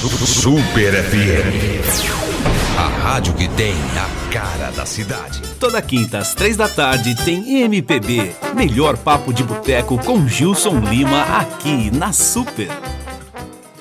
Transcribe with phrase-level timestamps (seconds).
[0.00, 2.78] Super FM.
[2.78, 5.42] A rádio que tem a cara da cidade.
[5.58, 8.32] Toda quinta às três da tarde tem MPB.
[8.54, 12.68] Melhor papo de boteco com Gilson Lima aqui na Super.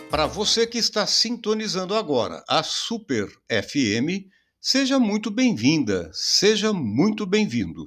[0.10, 4.26] Para você que está sintonizando agora a Super FM,
[4.60, 7.86] seja muito bem-vinda, seja muito bem-vindo.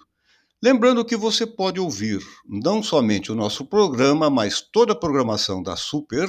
[0.62, 5.74] Lembrando que você pode ouvir não somente o nosso programa, mas toda a programação da
[5.74, 6.28] Super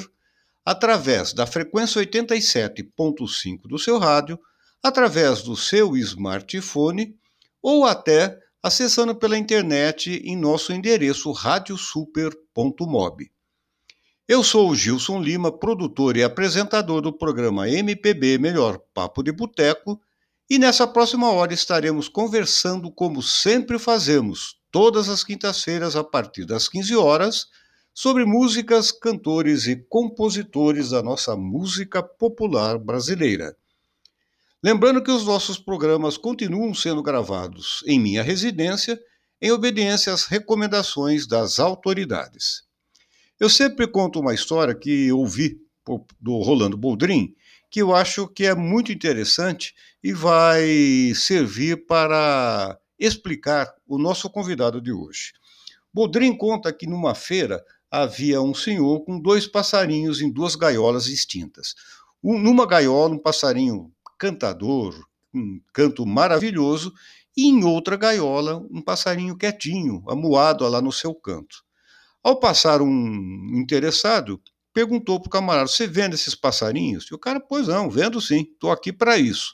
[0.65, 4.39] através da frequência 87.5 do seu rádio,
[4.81, 7.15] através do seu smartphone
[7.61, 13.31] ou até acessando pela internet em nosso endereço radiosuper.mob.
[14.27, 19.99] Eu sou o Gilson Lima, produtor e apresentador do programa MPB Melhor Papo de Boteco,
[20.49, 26.69] e nessa próxima hora estaremos conversando como sempre fazemos, todas as quintas-feiras a partir das
[26.69, 27.47] 15 horas
[27.93, 33.55] sobre músicas, cantores e compositores da nossa música popular brasileira.
[34.63, 38.99] Lembrando que os nossos programas continuam sendo gravados em minha residência,
[39.41, 42.63] em obediência às recomendações das autoridades.
[43.39, 45.59] Eu sempre conto uma história que ouvi
[46.19, 47.33] do Rolando Boldrin,
[47.71, 49.73] que eu acho que é muito interessante
[50.03, 55.33] e vai servir para explicar o nosso convidado de hoje.
[55.91, 61.75] Boldrin conta que numa feira havia um senhor com dois passarinhos em duas gaiolas distintas.
[62.23, 64.95] Um, numa gaiola, um passarinho cantador,
[65.33, 66.93] um canto maravilhoso,
[67.35, 71.57] e em outra gaiola, um passarinho quietinho, amuado lá no seu canto.
[72.23, 74.41] Ao passar um interessado,
[74.73, 77.07] perguntou para o camarada: Você vende esses passarinhos?
[77.11, 79.53] E o cara, pois não, vendo sim, estou aqui para isso.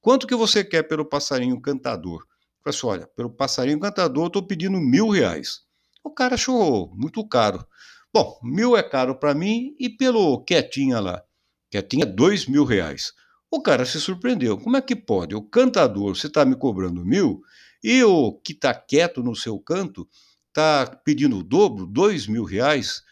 [0.00, 2.20] Quanto que você quer pelo passarinho cantador?
[2.20, 5.65] Eu falei assim, olha, pelo passarinho cantador, estou pedindo mil reais.
[6.06, 7.66] O cara achou muito caro.
[8.14, 11.20] Bom, mil é caro para mim e pelo Quietinha lá.
[11.68, 13.12] Quietinha, dois mil reais.
[13.50, 14.56] O cara se surpreendeu.
[14.56, 15.34] Como é que pode?
[15.34, 17.42] O cantador, você está me cobrando mil
[17.82, 20.08] e o que está quieto no seu canto
[20.46, 23.02] está pedindo o dobro, dois mil reais?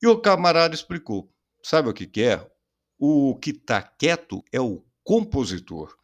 [0.00, 1.30] E o camarada explicou.
[1.62, 2.50] Sabe o que, que é?
[2.98, 5.94] O que está quieto é o compositor.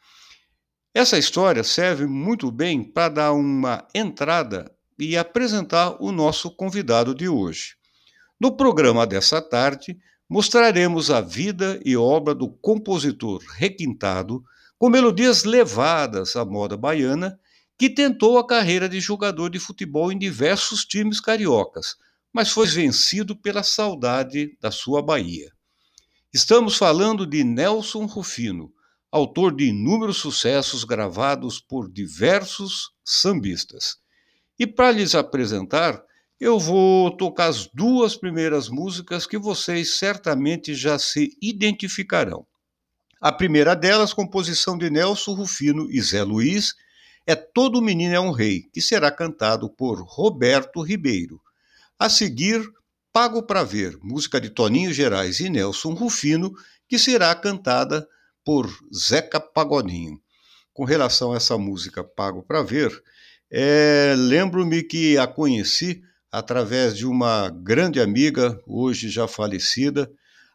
[0.94, 7.28] Essa história serve muito bem para dar uma entrada e apresentar o nosso convidado de
[7.28, 7.76] hoje.
[8.40, 9.98] No programa dessa tarde,
[10.28, 14.42] mostraremos a vida e obra do compositor requintado,
[14.78, 17.38] com melodias levadas à moda baiana,
[17.78, 21.96] que tentou a carreira de jogador de futebol em diversos times cariocas,
[22.32, 25.52] mas foi vencido pela saudade da sua Bahia.
[26.32, 28.72] Estamos falando de Nelson Rufino,
[29.10, 33.96] autor de inúmeros sucessos gravados por diversos sambistas.
[34.58, 36.02] E para lhes apresentar,
[36.40, 42.46] eu vou tocar as duas primeiras músicas que vocês certamente já se identificarão.
[43.20, 46.74] A primeira delas, composição de Nelson Rufino e Zé Luiz,
[47.26, 51.40] é Todo Menino é um Rei, que será cantado por Roberto Ribeiro.
[51.98, 52.62] A seguir,
[53.12, 56.52] Pago para Ver, música de Toninho Gerais e Nelson Rufino,
[56.88, 58.08] que será cantada
[58.44, 60.20] por Zeca Pagodinho.
[60.72, 62.90] Com relação a essa música Pago para Ver,
[63.50, 70.10] é, Lembro-me que a conheci através de uma grande amiga, hoje já falecida,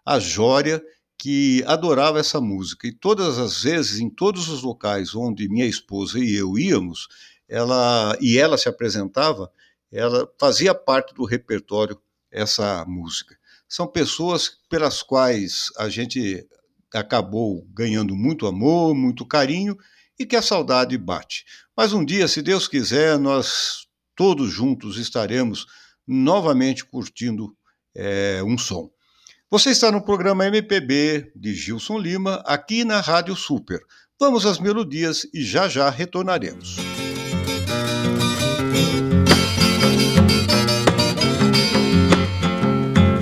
[0.05, 0.83] a Jória,
[1.17, 2.87] que adorava essa música.
[2.87, 7.07] E todas as vezes, em todos os locais onde minha esposa e eu íamos,
[7.47, 9.51] ela e ela se apresentava,
[9.91, 11.99] ela fazia parte do repertório
[12.31, 13.37] essa música.
[13.67, 16.47] São pessoas pelas quais a gente
[16.93, 19.77] acabou ganhando muito amor, muito carinho
[20.17, 21.45] e que a saudade bate.
[21.75, 25.65] Mas um dia, se Deus quiser, nós todos juntos estaremos
[26.07, 27.55] novamente curtindo
[27.95, 28.89] é, um som.
[29.49, 33.79] Você está no programa MPB de Gilson Lima, aqui na Rádio Super.
[34.19, 36.75] Vamos às melodias e já já retornaremos.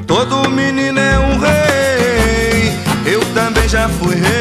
[0.06, 4.41] Todo menino é um rei, eu também já fui rei,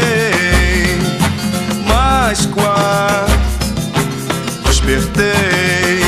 [5.00, 6.00] despertei.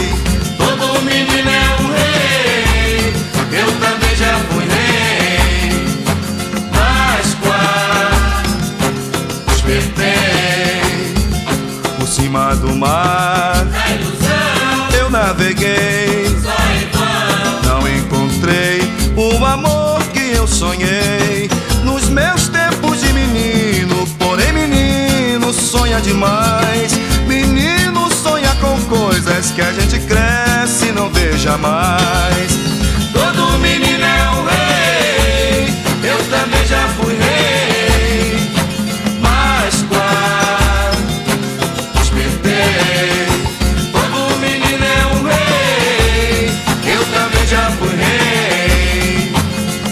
[0.58, 3.14] Todo menino é um rei,
[3.52, 5.70] eu também já fui rei,
[6.70, 8.60] mas quase
[9.46, 11.14] despertei.
[11.98, 13.31] Por cima do mar,
[29.50, 32.52] que a gente cresce e não veja mais.
[33.12, 35.74] Todo menino é um rei,
[36.04, 38.36] eu também já fui rei,
[39.20, 41.02] mas quase
[41.98, 43.26] despertei.
[43.92, 46.50] Todo menino é um rei,
[46.86, 49.32] eu também já fui rei,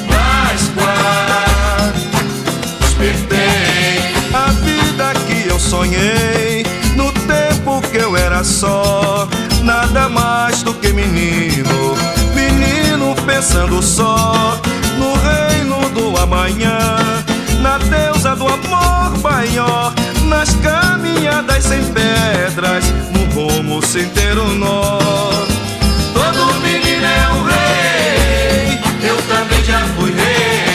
[0.09, 2.07] mas quase
[2.81, 4.15] despertei.
[4.33, 6.65] A vida que eu sonhei
[6.95, 9.00] no tempo que eu era só
[13.41, 14.61] pensando só
[14.99, 16.77] no reino do amanhã,
[17.63, 19.95] na deusa do amor maior,
[20.27, 24.99] nas caminhadas sem pedras, no rumo sem ter um nó.
[26.13, 28.79] Todo menino é um rei,
[29.09, 30.70] eu também já fui rei,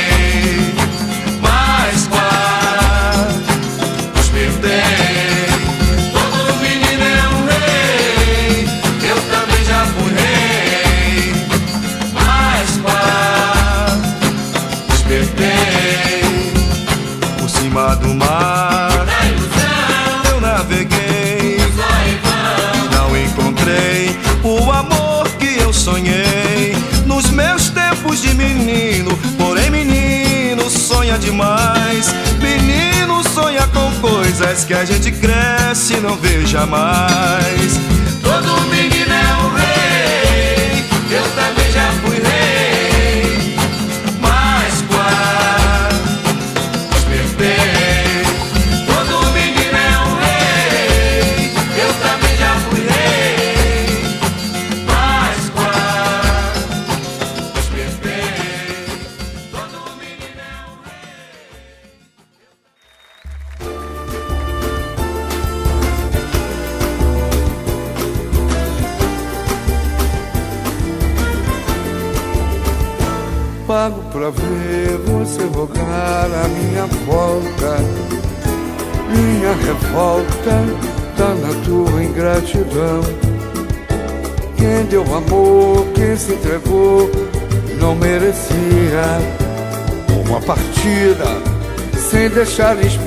[34.65, 36.94] que a gente cresce e não vê jamais.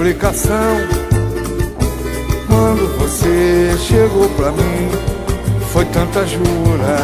[0.08, 0.76] Explicação.
[2.46, 4.88] Quando você chegou pra mim,
[5.70, 6.98] foi tanta jura.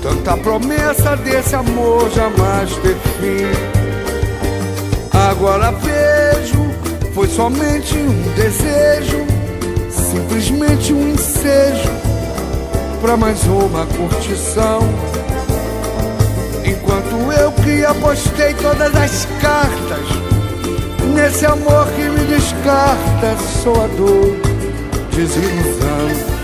[0.00, 3.50] Tanta promessa desse amor jamais ter fim.
[5.12, 6.70] Agora vejo,
[7.12, 9.26] foi somente um desejo,
[9.90, 11.90] simplesmente um ensejo
[13.00, 14.80] pra mais uma curtição.
[16.64, 20.35] Enquanto eu que apostei todas as cartas
[21.16, 24.36] nesse amor que me descarta, sou a dor,
[25.10, 26.36] desilusão.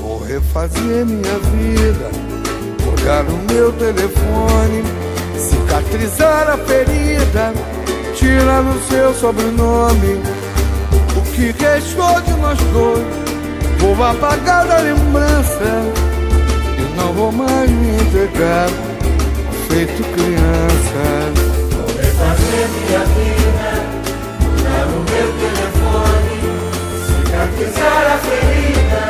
[0.00, 2.26] Vou refazer minha vida
[2.86, 4.82] Olhar o meu telefone,
[5.36, 7.52] cicatrizar a ferida,
[8.14, 10.22] tirar o seu sobrenome.
[11.16, 13.06] O que restou de nós dois,
[13.78, 15.82] vou apagar da lembrança
[16.78, 18.68] e não vou mais me entregar,
[19.68, 21.45] feito criança.
[22.16, 23.68] Vou refazer minha vida,
[24.40, 26.38] mudar o meu telefone,
[27.06, 29.04] cicatrizar a ferida,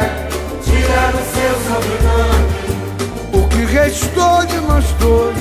[0.65, 2.51] tirar o seu sobrenome.
[3.33, 5.37] O que restou de nós dois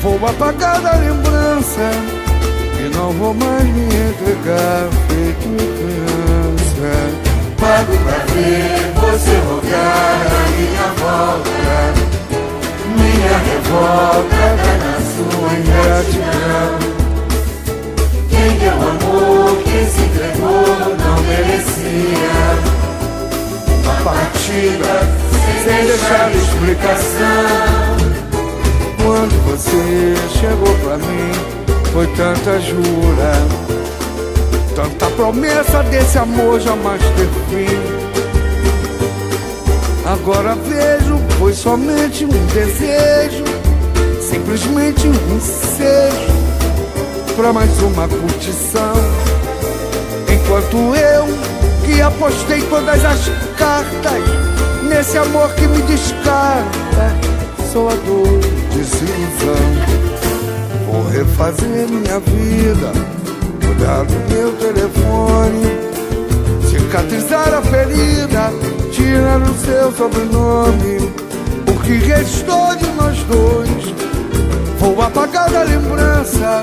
[0.00, 1.90] Vou apagar da lembrança
[2.78, 5.48] E não vou mais me entregar Feito
[5.78, 6.92] criança
[7.58, 11.94] Pago pra ver você rogar a minha volta.
[12.96, 14.93] Minha revolta tá
[15.44, 16.78] na sua ingratidão.
[18.30, 22.84] Quem deu amor, quem se entregou, não merecia.
[23.84, 24.92] Uma partida
[25.62, 27.96] Sem deixar explicação
[29.02, 31.32] Quando você chegou pra mim
[31.92, 33.32] Foi tanta jura
[34.74, 37.78] Tanta promessa desse amor jamais ter fim
[40.06, 43.63] Agora vejo, foi somente um desejo
[44.44, 46.34] Simplesmente um ensejo
[47.34, 48.92] Pra mais uma curtição.
[50.30, 51.24] Enquanto eu,
[51.82, 53.20] que apostei todas as
[53.56, 54.22] cartas
[54.86, 57.16] Nesse amor que me descarta
[57.72, 58.38] Sou a dor,
[58.70, 59.56] desilusão
[60.86, 62.92] Vou refazer minha vida
[63.66, 65.64] Mudar o meu telefone
[66.68, 68.52] Cicatrizar a ferida
[68.92, 71.10] Tirar o seu sobrenome.
[71.66, 74.03] O que restou de nós dois
[74.84, 76.62] Vou apagar da lembrança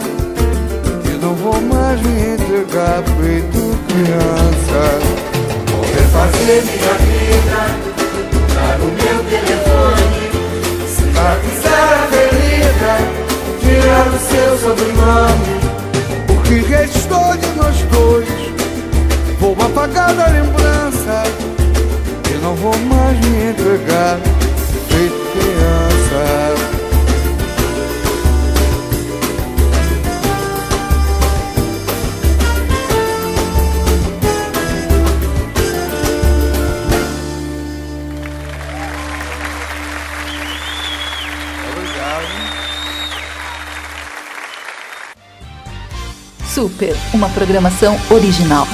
[1.05, 4.81] E não vou mais me entregar Feito criança.
[5.71, 7.61] Vou refazer minha vida,
[8.31, 10.21] mudar o meu telefone,
[10.87, 12.93] cicatrizar a ferida,
[13.59, 15.53] tirar o seu sobrenome.
[16.29, 18.29] O que restou de nós dois
[19.39, 21.23] Vou apagar da lembrança
[22.29, 24.19] E não vou mais me entregar
[24.89, 26.50] Feito criança
[46.61, 48.67] Super, uma programação original.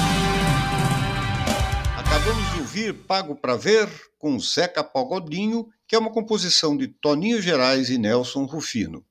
[1.97, 3.87] Acabamos de ouvir Pago para Ver
[4.19, 9.05] com Zeca Pagodinho, que é uma composição de Toninho Gerais e Nelson Rufino.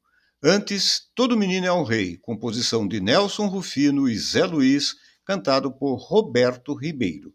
[0.44, 5.94] Antes, Todo Menino é um Rei, composição de Nelson Rufino e Zé Luiz, cantado por
[5.94, 7.32] Roberto Ribeiro.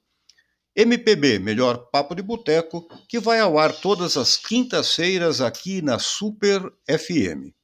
[0.76, 6.62] MPB, melhor papo de boteco, que vai ao ar todas as quintas-feiras aqui na Super
[6.88, 7.60] FM.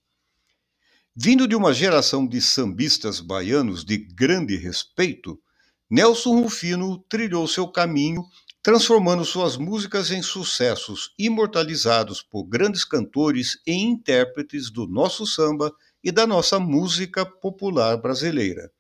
[1.19, 5.41] Vindo de uma geração de sambistas baianos de grande respeito,
[5.89, 8.23] Nelson Rufino trilhou seu caminho,
[8.61, 16.11] transformando suas músicas em sucessos imortalizados por grandes cantores e intérpretes do nosso samba e
[16.11, 18.71] da nossa música popular brasileira.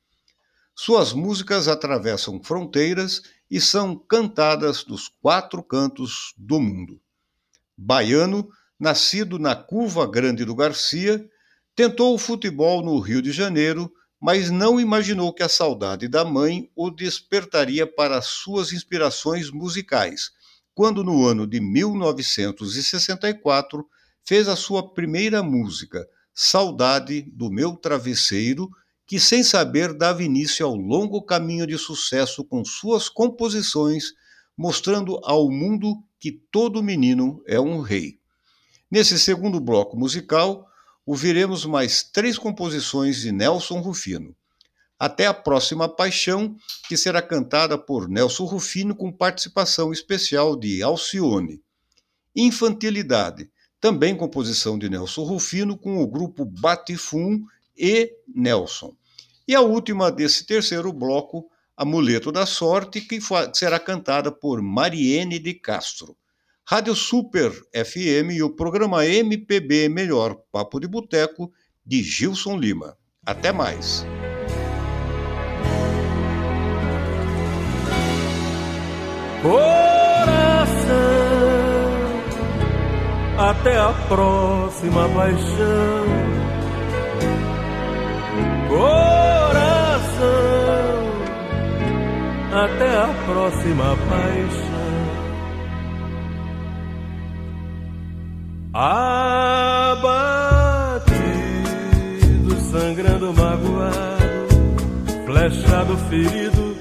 [0.75, 7.01] Suas músicas atravessam fronteiras e são cantadas nos quatro cantos do mundo.
[7.75, 8.47] Baiano,
[8.79, 11.27] nascido na Curva Grande do Garcia,
[11.77, 16.71] Tentou o futebol no Rio de Janeiro, mas não imaginou que a saudade da mãe
[16.75, 20.31] o despertaria para suas inspirações musicais,
[20.73, 23.85] quando no ano de 1964
[24.25, 26.03] fez a sua primeira música,
[26.33, 28.71] Saudade do Meu Travesseiro,
[29.05, 34.13] que sem saber dava início ao longo caminho de sucesso com suas composições,
[34.57, 38.17] mostrando ao mundo que todo menino é um rei.
[38.89, 40.67] Nesse segundo bloco musical,
[41.07, 44.35] ouviremos mais três composições de Nelson Rufino.
[44.99, 46.57] Até a próxima paixão,
[46.89, 51.61] que será cantada por Nelson Rufino com participação especial de Alcione.
[52.35, 53.49] Infantilidade,
[53.79, 57.41] também composição de Nelson Rufino com o grupo Batifum
[57.77, 58.93] e Nelson.
[59.47, 63.19] E a última desse terceiro bloco, Amuleto da Sorte, que
[63.53, 66.17] será cantada por Mariene de Castro.
[66.69, 71.49] Rádio Super FM e o programa MPB Melhor Papo de Boteco
[71.85, 72.97] de Gilson Lima.
[73.25, 74.05] Até mais.
[79.41, 79.77] Coração,
[83.37, 86.05] até a próxima paixão.
[88.67, 89.87] Coração,
[92.51, 94.76] até a próxima paixão.
[98.79, 100.05] Abatido,
[102.69, 104.47] sangrando, magoado,
[105.25, 106.77] flechado, ferido,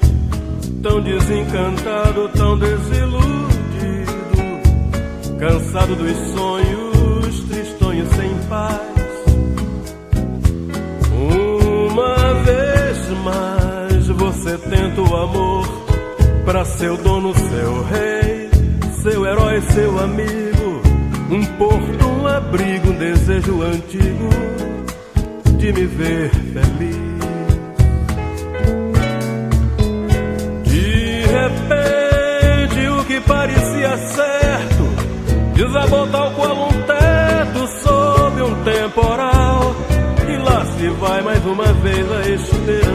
[0.82, 3.16] tão desencantado, tão desiludido,
[5.38, 8.82] cansado dos sonhos, tristonho sem paz.
[11.14, 15.66] Uma vez mais você tenta o amor
[16.44, 18.50] para seu dono, seu rei,
[19.02, 20.55] seu herói, seu amigo
[21.36, 24.28] um porto, um abrigo, um desejo antigo
[25.58, 26.96] de me ver feliz.
[30.64, 34.84] De repente, o que parecia certo
[35.54, 39.76] desabou tal qual um teto sob um temporal.
[40.28, 42.85] E lá se vai mais uma vez a esperança.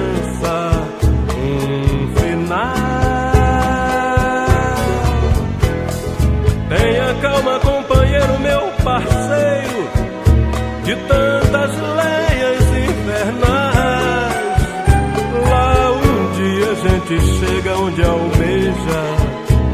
[18.72, 19.04] Almeja,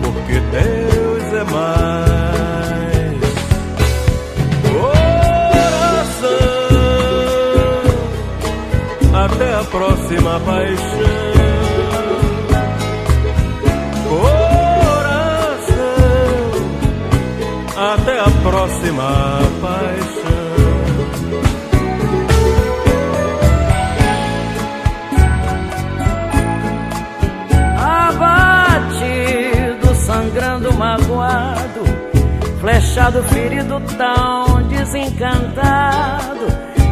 [0.03, 2.07] porque Deus é mais.
[5.51, 6.31] Coração,
[9.13, 11.27] até a próxima paixão.
[17.93, 19.46] até a próxima
[32.97, 36.47] flechado, ferido, tão desencantado,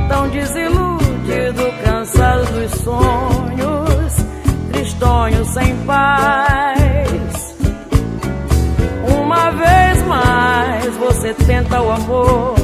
[0.08, 4.26] tão desiludido, cansado dos sonhos,
[4.72, 7.56] tristonho sem paz
[9.08, 12.56] uma vez mais você tenta o amor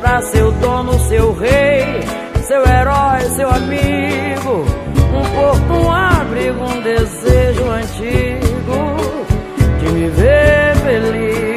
[0.00, 2.02] pra seu dono, seu rei,
[2.42, 4.64] seu herói, seu amigo.
[5.14, 8.96] Um porto, um abrigo, um desejo antigo
[9.80, 11.47] de me ver feliz.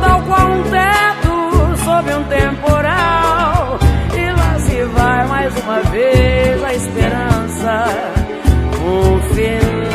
[0.00, 3.04] Tal qual um teto sob um temporal
[4.94, 7.84] vai mais uma vez a esperança,
[8.80, 9.94] um final.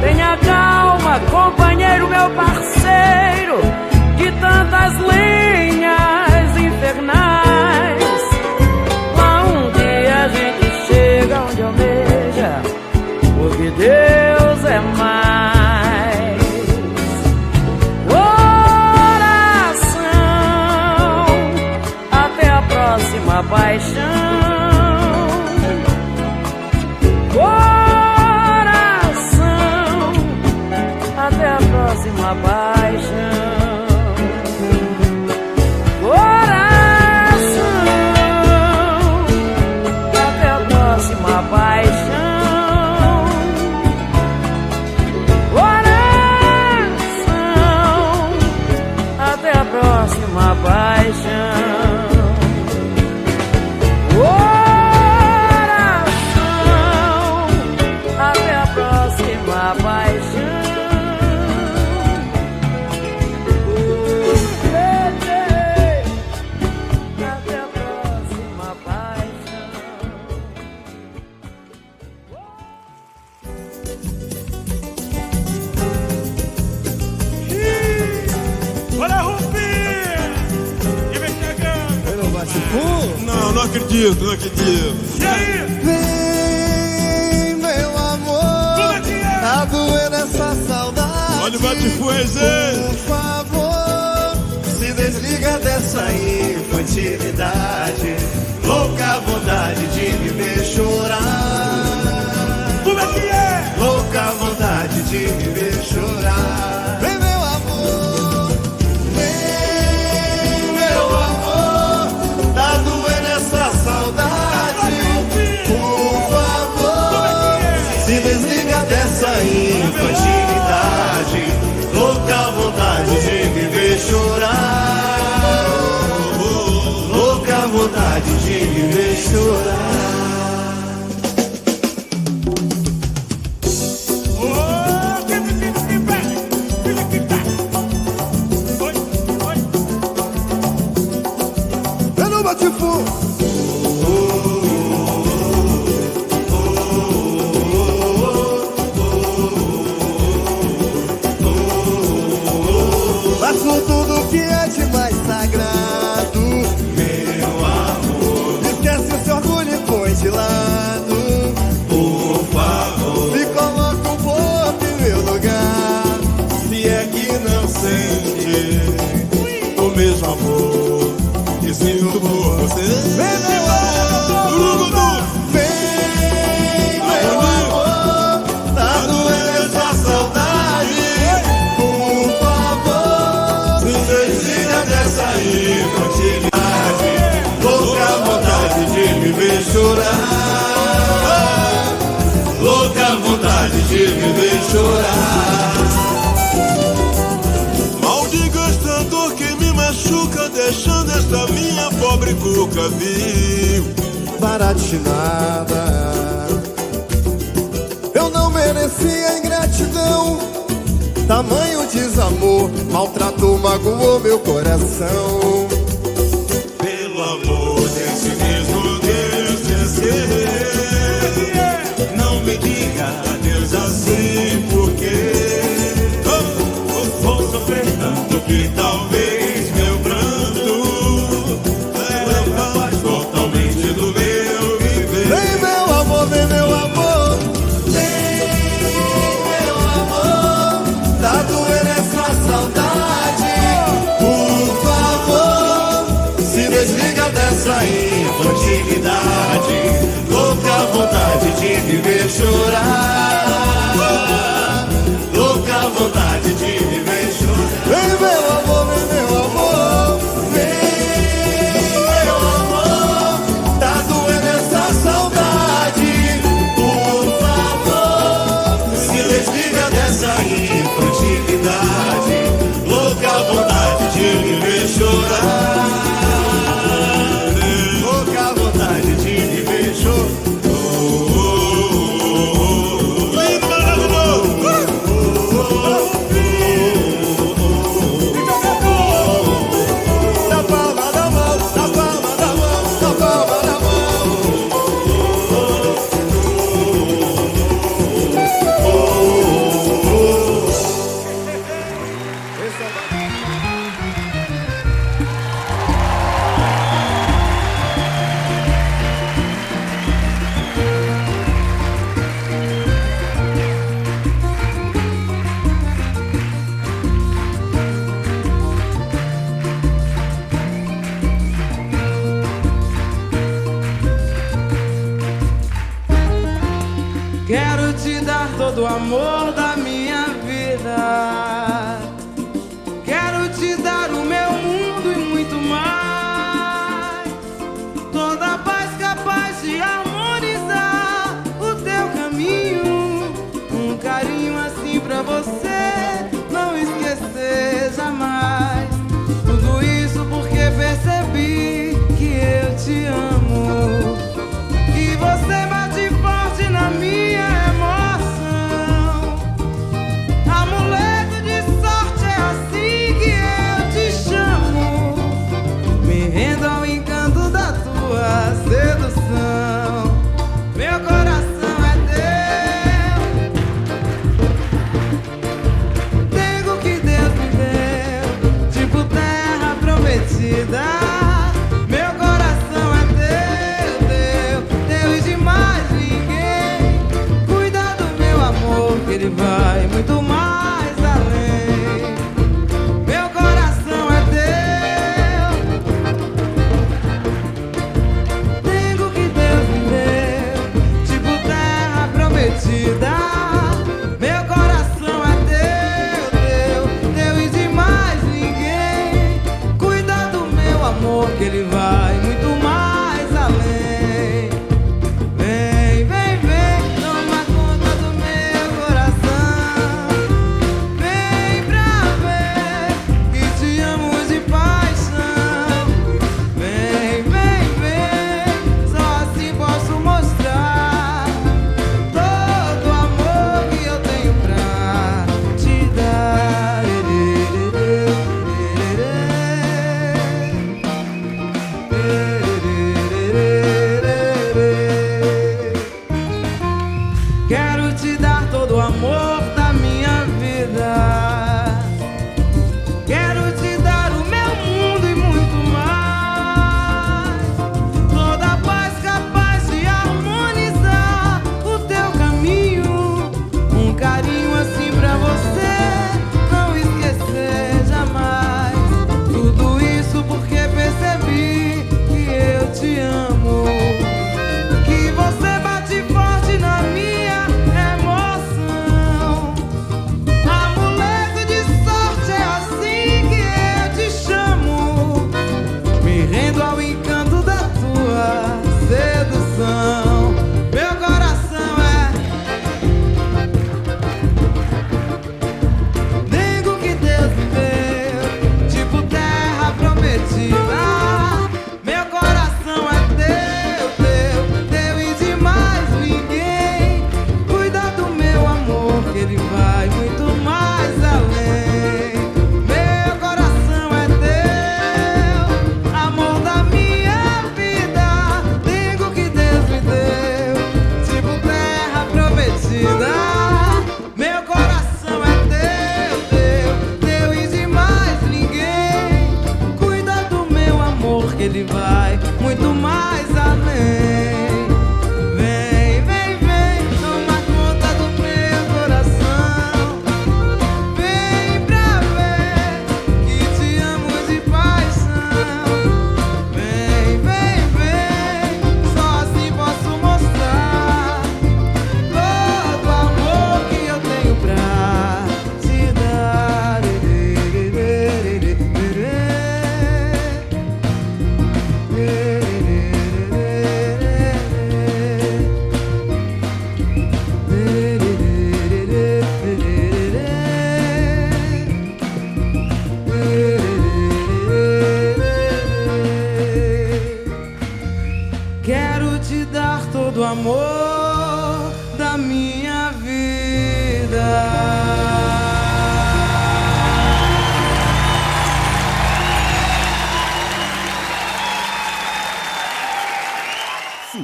[0.00, 1.20] Tenha calma.
[2.08, 2.57] meu parceiro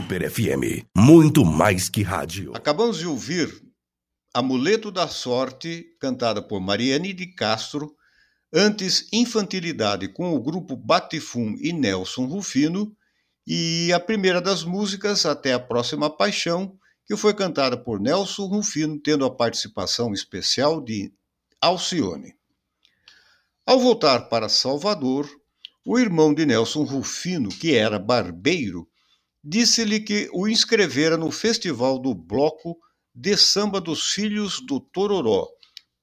[0.05, 2.53] Super FM, muito mais que rádio.
[2.55, 3.51] Acabamos de ouvir
[4.35, 7.97] Amuleto da Sorte, cantada por Mariane de Castro,
[8.53, 12.95] antes Infantilidade com o grupo Batifum e Nelson Rufino,
[13.47, 19.01] e a primeira das músicas, Até a Próxima Paixão, que foi cantada por Nelson Rufino,
[19.01, 21.11] tendo a participação especial de
[21.63, 22.35] Alcione.
[23.65, 25.27] Ao voltar para Salvador,
[25.83, 28.87] o irmão de Nelson Rufino, que era barbeiro,
[29.47, 32.79] disse-lhe que o inscrevera no Festival do Bloco
[33.15, 35.47] de Samba dos Filhos do Tororó,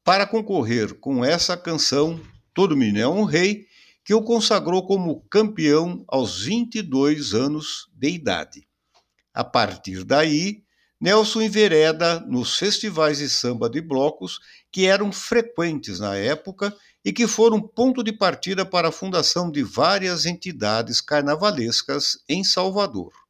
[0.04, 2.22] para concorrer com essa canção,
[2.54, 3.66] Todo Menino é um Rei,
[4.06, 8.68] que o consagrou como campeão aos 22 anos de idade.
[9.34, 10.64] A partir daí,
[11.00, 14.40] Nelson envereda nos festivais de samba de blocos
[14.72, 19.64] que eram frequentes na época e que foram ponto de partida para a fundação de
[19.64, 23.21] várias entidades carnavalescas em Salvador.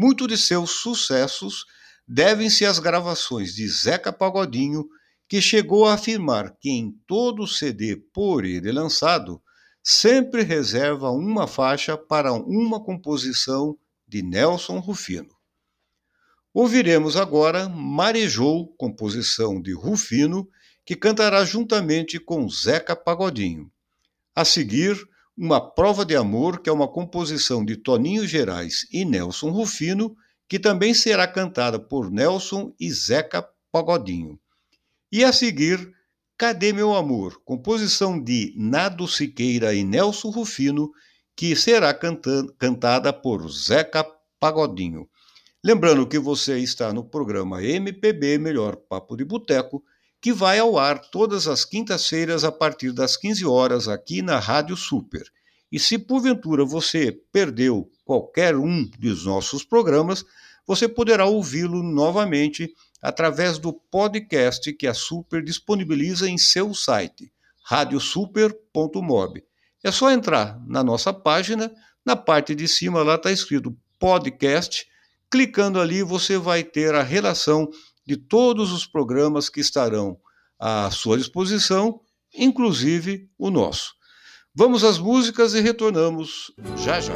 [0.00, 1.66] Muito de seus sucessos
[2.06, 4.88] devem-se às gravações de Zeca Pagodinho,
[5.28, 9.42] que chegou a afirmar que em todo CD por ele lançado,
[9.82, 15.34] sempre reserva uma faixa para uma composição de Nelson Rufino.
[16.54, 20.48] Ouviremos agora Marejou, composição de Rufino,
[20.86, 23.68] que cantará juntamente com Zeca Pagodinho.
[24.32, 24.96] A seguir,
[25.40, 30.16] Uma Prova de Amor, que é uma composição de Toninho Gerais e Nelson Rufino,
[30.48, 34.36] que também será cantada por Nelson e Zeca Pagodinho.
[35.12, 35.94] E a seguir,
[36.36, 37.40] Cadê Meu Amor?
[37.44, 40.90] Composição de Nado Siqueira e Nelson Rufino,
[41.36, 41.96] que será
[42.58, 44.04] cantada por Zeca
[44.40, 45.08] Pagodinho.
[45.64, 49.84] Lembrando que você está no programa MPB Melhor Papo de Boteco,
[50.20, 54.76] que vai ao ar todas as quintas-feiras a partir das 15 horas aqui na Rádio
[54.76, 55.24] Super.
[55.70, 60.24] E se porventura você perdeu qualquer um dos nossos programas,
[60.66, 67.32] você poderá ouvi-lo novamente através do podcast que a Super disponibiliza em seu site,
[67.64, 69.44] radiosuper.mob.
[69.84, 71.70] É só entrar na nossa página,
[72.04, 74.86] na parte de cima lá está escrito podcast.
[75.30, 77.68] Clicando ali, você vai ter a relação
[78.08, 80.16] de todos os programas que estarão
[80.58, 82.00] à sua disposição,
[82.34, 83.92] inclusive o nosso.
[84.54, 87.12] Vamos às músicas e retornamos já já.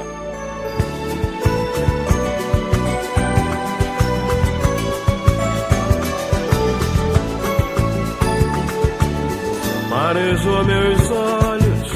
[9.89, 11.93] Marejou meus olhos,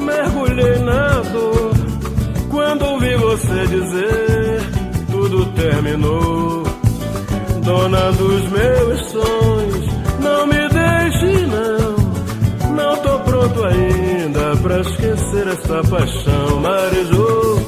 [0.00, 1.70] mergulhei na dor.
[2.50, 4.60] Quando ouvi você dizer,
[5.08, 6.59] tudo terminou.
[7.70, 9.86] Dona dos meus sonhos,
[10.18, 12.74] não me deixe não.
[12.74, 16.60] Não tô pronto ainda pra esquecer essa paixão.
[16.60, 17.60] Marejou,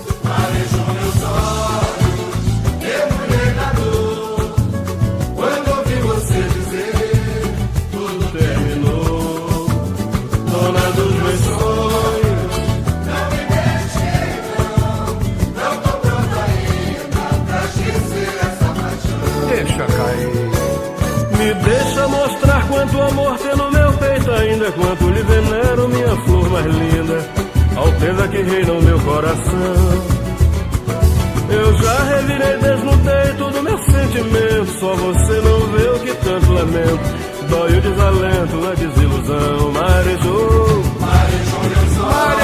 [22.83, 24.73] quanto amor tem no meu peito ainda.
[24.73, 27.29] Quanto lhe venero, minha flor mais linda.
[27.77, 30.23] Alteza que reina o meu coração.
[31.51, 34.81] Eu já revirei, desnudei todo o meu sentimento.
[34.81, 37.23] Só você não vê o que tanto lamento.
[37.49, 39.73] Dói o desalento, a desilusão.
[39.73, 41.61] Marejou, Marejou
[42.01, 42.42] Marejou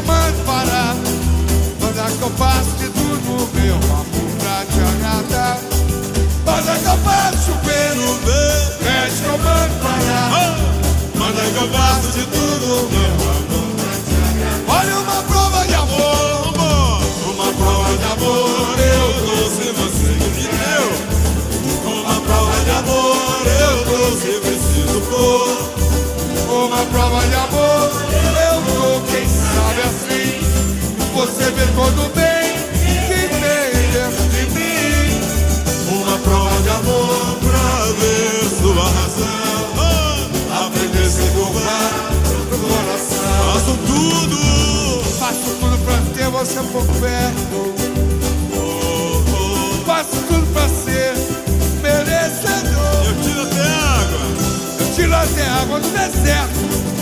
[0.00, 0.96] pede que eu mando parar.
[1.80, 4.06] Manda que eu faço de tudo, meu amor,
[4.38, 5.58] pra te agradar.
[6.44, 7.92] Manda que eu faço chover,
[8.78, 10.56] pede que eu mando parar.
[11.14, 14.78] Manda que eu faço de tudo, meu amor, pra te agradar.
[14.78, 17.00] Olha uma prova de amor, amor.
[17.34, 20.86] Uma prova de amor, eu trouxe você que me deu.
[21.92, 25.50] Uma prova de amor, eu trouxe, preciso pôr.
[26.50, 27.89] Uma prova de amor,
[31.40, 35.08] Você vê todo o bem que tem dentro de mim.
[35.88, 40.66] Uma prova de amor pra ver sua razão.
[40.66, 42.12] Aprender a se curvar
[42.46, 43.54] pro coração.
[43.54, 44.36] Faço tudo,
[45.18, 47.74] faço tudo pra ter você por perto.
[49.86, 51.14] Faço tudo pra ser
[51.80, 53.00] merecedor.
[53.06, 54.20] Eu tiro até água.
[54.78, 56.60] Eu tiro até água do deserto.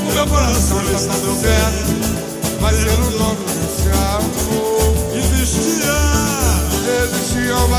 [0.09, 1.99] O meu coração está tão certo.
[2.61, 3.58] Vai ser o dono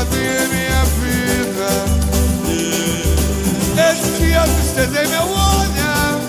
[0.00, 1.68] bater em minha vida.
[3.90, 6.20] Existia tristeza em meu olhar.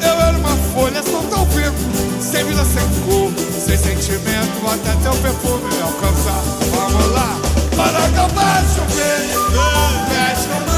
[0.00, 3.32] Eu era uma folha solta ao vento, sem vida, sem cor,
[3.64, 6.42] sem sentimento, até teu perfume me alcançar.
[6.70, 7.36] Vamos lá,
[7.76, 9.34] para acabar chover,
[10.08, 10.73] pede que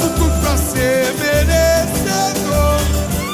[0.00, 2.80] Faço tudo pra ser merecedor.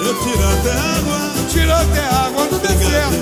[0.05, 3.15] Eu tiro até água, tiro até água do deserto.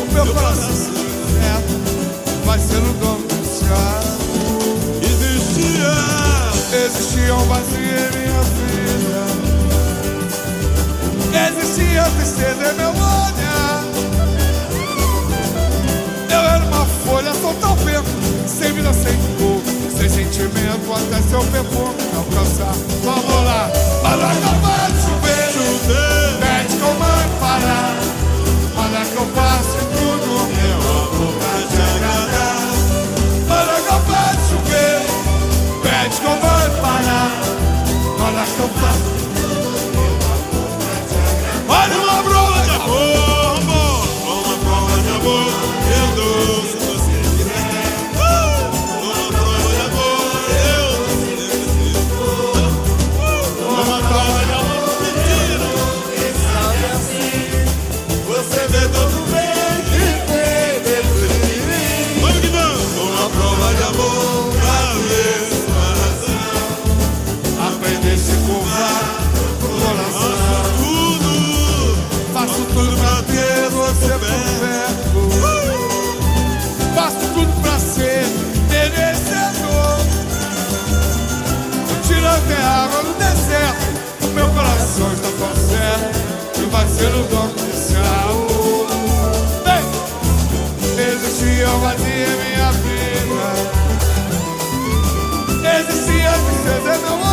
[0.00, 1.72] O meu coração certo
[2.44, 3.76] vai ser o dono do céu.
[5.02, 5.94] Existia,
[6.84, 9.22] existia um vazio em minha vida.
[11.48, 13.84] Existia tristeza em meu olhar.
[16.28, 18.10] Eu era uma folha solta ao vento,
[18.48, 19.16] sem vida, sem
[20.30, 22.74] sentimento, até seu perfume me alcançar.
[23.02, 23.70] Vamos lá,
[24.02, 26.38] para acabar de chover, chover.
[26.40, 27.96] Pede que eu mande parar,
[28.76, 32.62] para que eu faça tudo, meu amor, pra te agradar.
[33.48, 35.00] Para acabar de chover,
[35.82, 37.30] pede que eu mande parar,
[38.18, 39.19] para que eu faça
[91.78, 93.48] Vazio em minha vida.
[95.78, 97.29] Existia tristeza em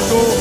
[0.00, 0.31] São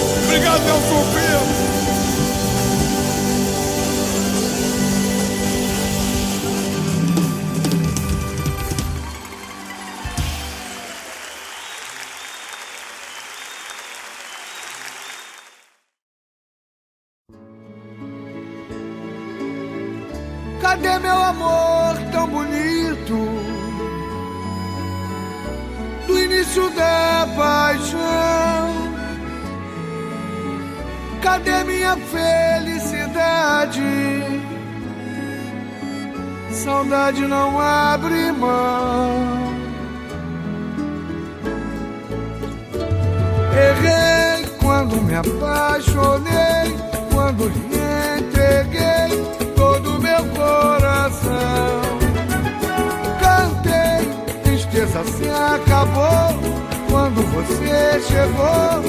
[58.42, 58.82] chegou,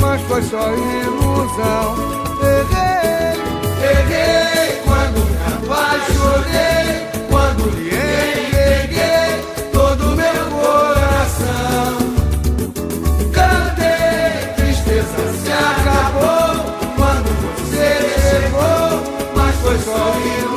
[0.00, 1.96] mas foi só ilusão.
[2.42, 3.34] Errei,
[3.82, 9.30] errei quando me apaixonei, quando lhe entreguei
[9.72, 11.98] todo meu coração.
[13.32, 16.50] Cantei, tristeza se acabou
[16.96, 17.90] quando você
[18.30, 18.90] chegou,
[19.36, 20.49] mas foi só ilusão.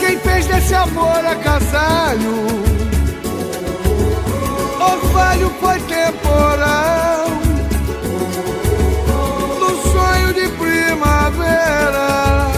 [0.00, 2.46] Quem fez desse amor agasalho?
[4.80, 7.28] Orvalho foi temporal.
[9.60, 12.50] No sonho de primavera,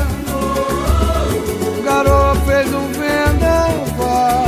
[1.85, 4.47] garoa fez um vendaval.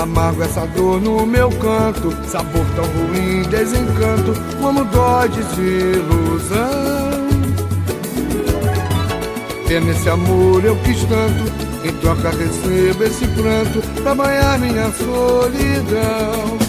[0.00, 6.95] Amargo essa dor no meu canto, sabor tão ruim, desencanto, como dó de desilusão.
[9.68, 11.52] É nesse amor eu quis tanto,
[11.84, 16.65] em troca recebo esse pranto pra banhar minha solidão.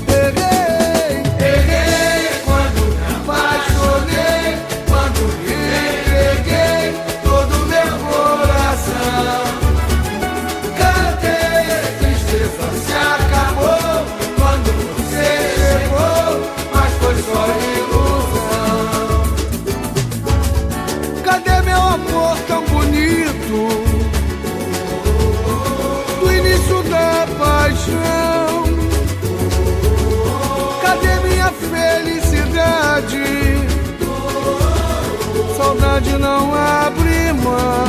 [36.18, 37.87] Não abre mão.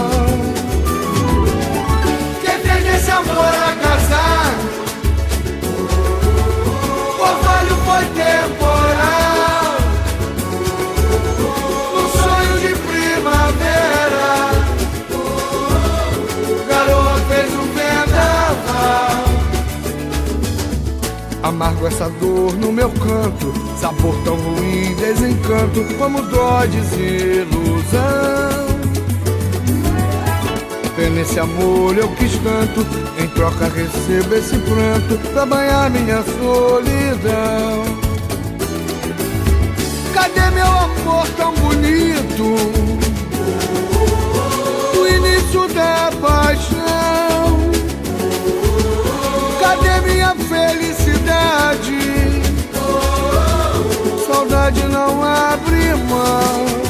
[21.49, 27.49] Amargo essa dor no meu canto, sabor tão ruim, desencanto, como dó, desilusão.
[30.95, 32.87] Foi nesse amor eu quis tanto,
[33.19, 37.83] em troca recebo esse pranto pra banhar minha solidão.
[40.13, 42.57] Cadê meu amor tão bonito?
[44.93, 47.18] Do início da paixão.
[49.61, 51.99] Cadê minha felicidade?
[54.27, 56.88] Saudade não abre mão.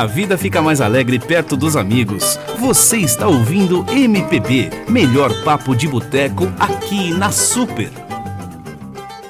[0.00, 2.38] A vida fica mais alegre perto dos amigos.
[2.58, 7.90] Você está ouvindo MPB, melhor papo de boteco aqui na Super.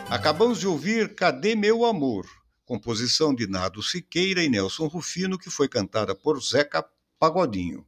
[0.09, 2.25] Acabamos de ouvir Cadê Meu Amor,
[2.65, 6.87] composição de Nado Siqueira e Nelson Rufino, que foi cantada por Zeca
[7.19, 7.85] Pagodinho.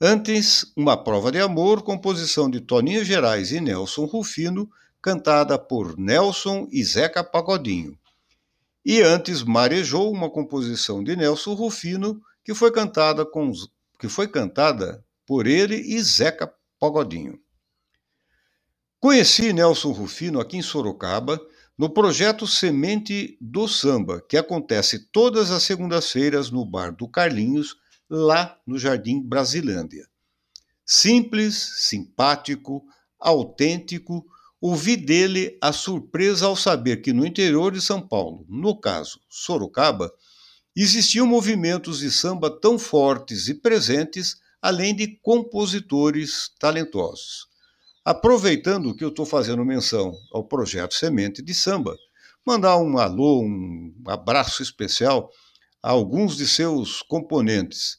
[0.00, 4.68] Antes, Uma Prova de Amor, composição de Toninho Gerais e Nelson Rufino,
[5.00, 7.96] cantada por Nelson e Zeca Pagodinho.
[8.84, 13.52] E antes, Marejou, uma composição de Nelson Rufino, que foi cantada, com,
[13.98, 17.38] que foi cantada por ele e Zeca Pagodinho.
[19.00, 21.40] Conheci Nelson Rufino aqui em Sorocaba,
[21.76, 27.76] no projeto Semente do Samba, que acontece todas as segundas-feiras no Bar do Carlinhos,
[28.10, 30.08] lá no Jardim Brasilândia.
[30.84, 32.84] Simples, simpático,
[33.20, 34.26] autêntico,
[34.60, 40.12] ouvi dele a surpresa ao saber que no interior de São Paulo, no caso Sorocaba,
[40.74, 47.46] existiam movimentos de samba tão fortes e presentes, além de compositores talentosos.
[48.04, 51.96] Aproveitando que eu estou fazendo menção ao projeto Semente de Samba,
[52.44, 55.30] mandar um alô, um abraço especial
[55.82, 57.98] a alguns de seus componentes: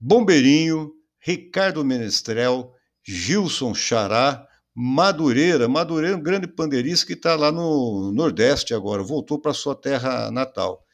[0.00, 2.72] Bombeirinho, Ricardo Menestrel,
[3.04, 4.45] Gilson Xará,
[4.78, 5.66] Madureira.
[5.66, 10.30] Madureira é um grande pandeirista que está lá no Nordeste agora, voltou para sua terra
[10.30, 10.84] natal.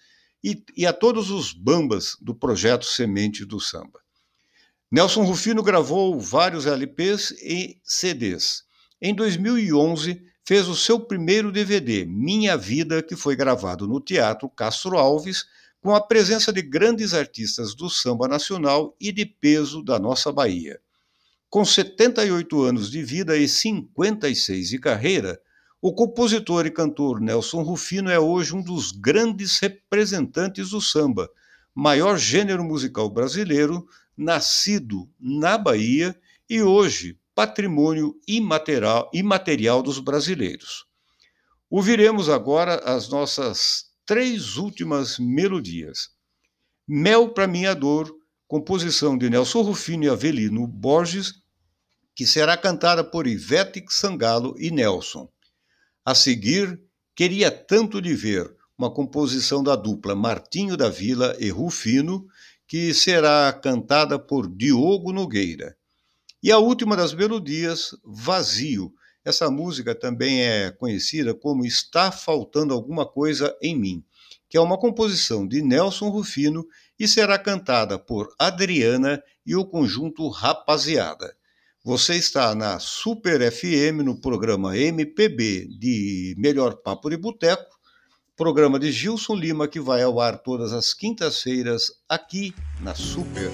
[0.44, 3.98] E, e a todos os bambas do projeto Semente do Samba.
[4.88, 8.62] Nelson Rufino gravou vários LPs e CDs.
[9.00, 14.96] Em 2011, fez o seu primeiro DVD, Minha Vida, que foi gravado no Teatro Castro
[14.96, 15.44] Alves,
[15.80, 20.80] com a presença de grandes artistas do samba nacional e de peso da nossa Bahia.
[21.52, 25.38] Com 78 anos de vida e 56 de carreira,
[25.82, 31.28] o compositor e cantor Nelson Rufino é hoje um dos grandes representantes do samba,
[31.74, 33.86] maior gênero musical brasileiro,
[34.16, 40.86] nascido na Bahia e hoje patrimônio imaterial, imaterial dos brasileiros.
[41.68, 46.08] Ouviremos agora as nossas três últimas melodias.
[46.88, 48.10] Mel para Minha Dor,
[48.48, 51.41] composição de Nelson Rufino e Avelino Borges,
[52.14, 55.28] que será cantada por Ivete Sangalo e Nelson.
[56.04, 56.80] A seguir,
[57.14, 62.26] Queria Tanto de Ver, uma composição da dupla Martinho da Vila e Rufino,
[62.66, 65.76] que será cantada por Diogo Nogueira.
[66.42, 68.92] E a última das melodias, Vazio.
[69.24, 74.04] Essa música também é conhecida como Está Faltando Alguma Coisa em Mim,
[74.48, 76.66] que é uma composição de Nelson Rufino
[76.98, 81.36] e será cantada por Adriana e o conjunto Rapaziada.
[81.84, 87.76] Você está na Super FM no programa MPB de Melhor Papo de Boteco,
[88.36, 93.50] programa de Gilson Lima que vai ao ar todas as quintas-feiras aqui na Super.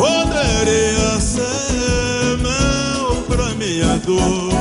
[0.00, 1.50] Poderia ser
[3.60, 4.52] minha dor,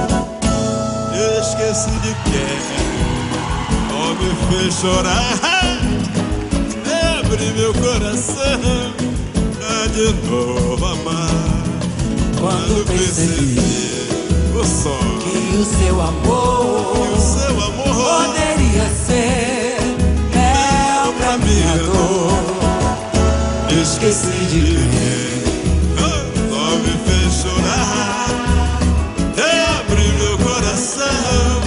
[1.40, 2.60] esqueci de quem
[3.96, 5.40] oh, me fez chorar.
[7.20, 8.94] Abre meu coração
[9.56, 11.64] pra de novo amar.
[12.42, 13.60] Quando percebi
[14.54, 19.78] o som que o seu amor, que o seu amor poderia ser
[20.34, 21.99] mel pra minha dor.
[23.82, 24.62] Esqueci de
[25.96, 28.80] quem só me fez chorar.
[29.80, 31.62] Abre meu coração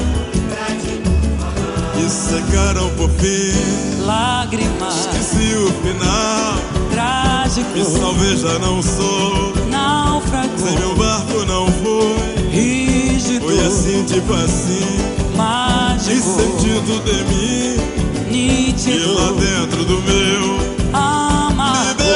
[1.99, 4.03] e secaram por fim.
[4.05, 6.55] Lágrimas, Esqueci o final.
[6.91, 9.55] trágico, Me salvei, já não sou.
[9.71, 12.49] náufrago, Sem meu barco não foi.
[12.51, 15.37] rígido, Foi assim, tipo assim.
[15.37, 17.77] mágico, E sentido de mim.
[18.29, 20.73] E nítido, lá dentro do meu.
[20.93, 21.32] amargo.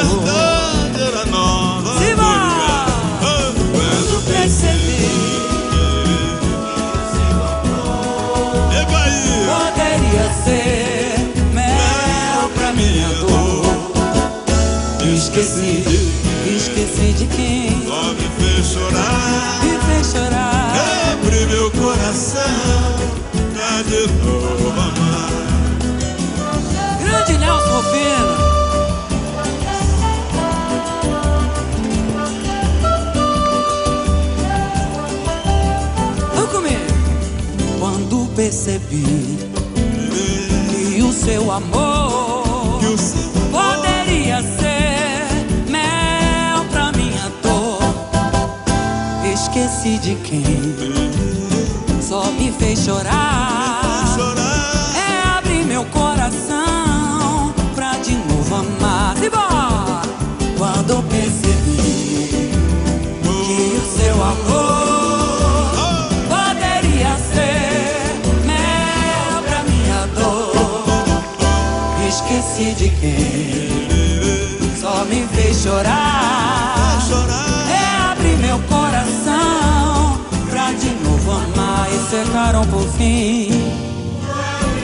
[0.03, 1.91] Liberdade era nova.
[2.19, 5.07] Ah, Quando Percebi,
[9.45, 11.17] poderia ser
[11.53, 13.65] mel pra minha dor.
[15.15, 15.83] Esqueci,
[16.45, 19.59] esqueci de quem Só me fez chorar.
[19.63, 20.73] me fez chorar.
[21.13, 22.41] Abre meu coração
[23.53, 25.31] pra de novo amar.
[27.01, 28.26] Grande Nelson Rufino.
[38.47, 39.03] Percebi
[40.69, 42.79] que o seu amor
[43.51, 47.81] poderia ser mel pra minha dor,
[49.33, 50.45] esqueci de quem
[52.01, 54.15] só me fez chorar.
[54.95, 59.07] É abrir meu coração pra de novo amar.
[59.19, 59.76] Quando
[72.57, 76.99] esqueci de quem só me fez chorar.
[77.69, 83.49] É abrir meu coração pra de novo amar e secaram por fim.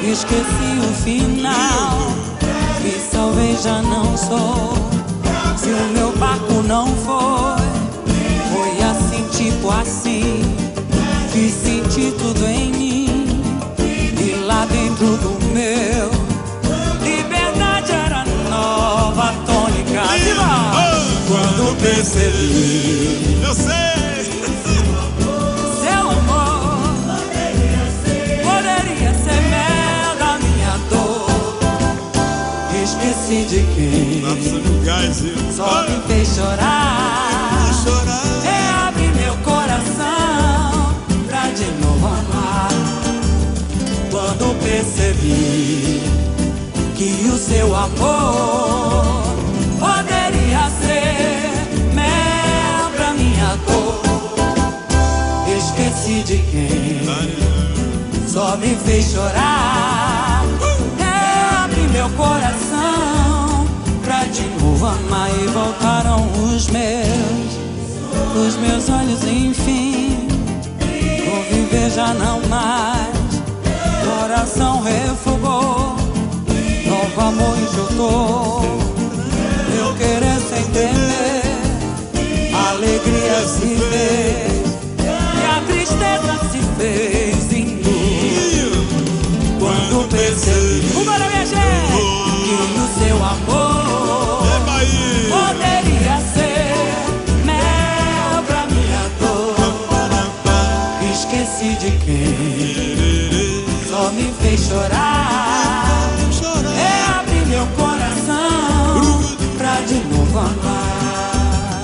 [0.03, 1.97] Esqueci o final,
[2.84, 4.74] me salvei, já não sou.
[5.57, 7.63] Se o meu barco não foi,
[8.53, 10.41] foi assim, tipo assim.
[11.32, 13.26] Que senti tudo em mim.
[14.19, 15.43] E lá dentro do
[21.84, 23.42] Percebi.
[23.44, 24.24] Eu sei!
[25.84, 26.94] Seu amor
[28.42, 31.60] poderia ser mel da minha dor.
[32.82, 34.24] Esqueci de quem
[35.54, 37.70] só me fez chorar.
[38.44, 40.96] Reabre meu coração
[41.28, 42.72] pra de novo amar.
[44.10, 46.02] Quando percebi
[46.96, 49.22] que o seu amor
[58.64, 60.45] me fez chorar.
[60.97, 63.68] Reabre meu coração
[64.03, 67.51] pra de novo amar e voltaram os meus,
[68.36, 70.28] os meus olhos enfim.
[71.26, 73.14] Vou viver já não mais.
[74.05, 75.95] Coração refugou,
[76.88, 78.64] novo amor enxutou.
[79.78, 81.43] Eu querer sem temer,
[82.70, 84.64] alegria se fez
[85.36, 87.62] e a tristeza se fez.
[89.94, 91.62] Quando percebi, uma da minha gente,
[92.44, 94.44] que o seu amor
[95.30, 96.74] poderia ser
[97.46, 99.54] mel pra minha dor.
[101.14, 106.10] Esqueci de quem só me fez chorar.
[106.76, 109.22] É abrir meu coração
[109.60, 111.84] pra de novo amar.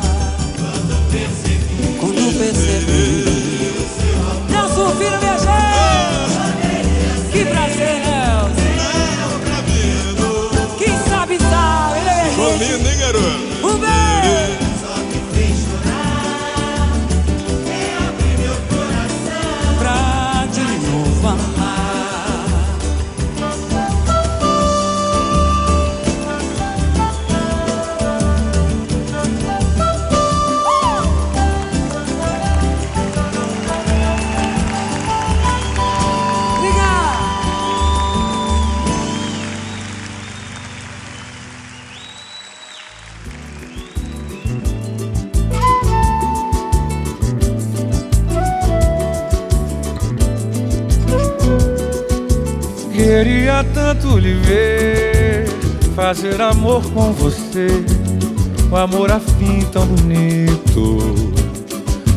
[2.00, 3.39] Quando percebi.
[3.39, 3.39] Nelson
[53.60, 55.46] Queria tanto lhe ver,
[55.94, 57.68] fazer amor com você.
[58.72, 60.98] O amor afim tão bonito,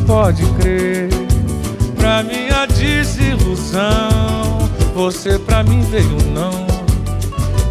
[0.07, 1.09] pode crer.
[1.97, 3.89] Pra minha desilusão,
[4.95, 6.65] você pra mim veio não,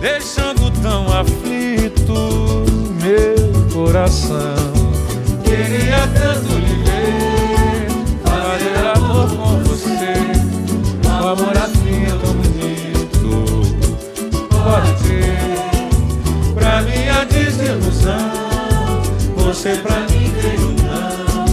[0.02, 2.66] deixando tão aflito
[3.02, 4.54] meu coração.
[5.44, 7.88] Queria tanto lhe ver,
[8.22, 10.31] fazer amor com você.
[19.52, 21.44] Você pra mim veio não,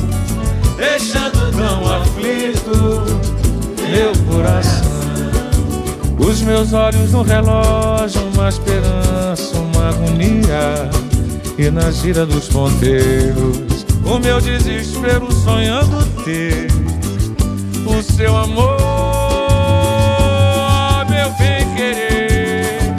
[0.77, 3.29] deixando tão aflito
[3.89, 4.89] meu coração.
[6.17, 10.89] Os meus olhos no relógio, uma esperança, uma agonia.
[11.57, 16.67] E na gira dos ponteiros, o meu desespero sonhando ter
[17.85, 18.79] o seu amor,
[21.09, 22.95] meu bem querer.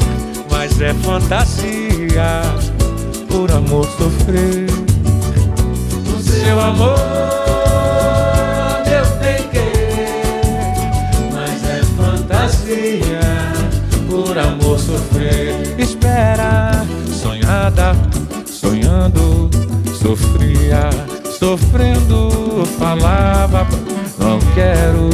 [0.51, 2.70] Mas é fantasia
[3.41, 4.67] por amor sofrer.
[6.15, 6.99] O seu amor,
[8.85, 10.75] meu bem querer.
[11.33, 13.21] Mas é fantasia
[14.11, 15.75] por amor sofrer.
[15.79, 17.97] Espera, sonhada,
[18.45, 19.49] sonhando,
[19.95, 20.91] sofria,
[21.39, 23.67] sofrendo, falava,
[24.19, 25.09] não quero,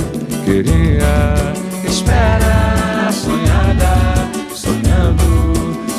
[0.45, 1.55] queria.
[1.89, 3.95] Espera, sonhada,
[4.53, 5.23] sonhando,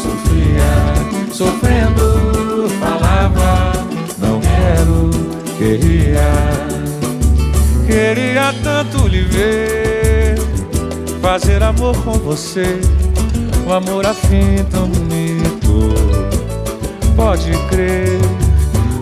[0.01, 2.16] sofria, sofrendo,
[5.77, 6.27] queria.
[7.85, 10.35] Queria tanto lhe ver,
[11.21, 12.79] fazer amor com você,
[13.65, 15.93] um amor afim tão bonito.
[17.15, 18.19] Pode crer,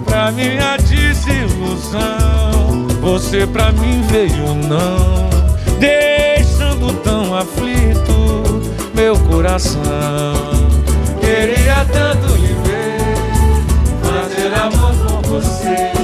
[0.05, 1.99] pra minha desilusão,
[3.01, 5.29] você pra mim veio não,
[5.79, 9.81] deixando tão aflito meu coração.
[11.19, 13.01] Queria tanto lhe ver,
[14.03, 15.94] fazer amor com você,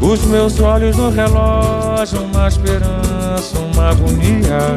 [0.00, 4.74] Os meus olhos no relógio, uma esperança, uma agonia.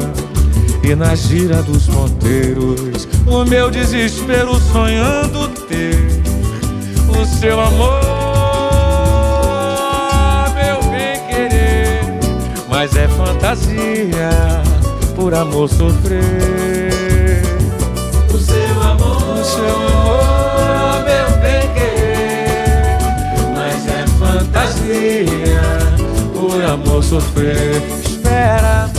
[0.82, 5.96] E na gira dos ponteiros, o meu desespero sonhando ter
[7.08, 8.00] o seu amor,
[10.54, 12.20] meu bem querer.
[12.68, 14.30] Mas é fantasia
[15.16, 17.42] por amor sofrer.
[18.32, 19.85] O seu amor, o seu amor,
[26.76, 27.82] amor sofrer.
[28.04, 28.90] Espera,